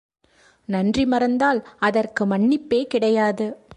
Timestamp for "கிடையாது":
2.87-3.47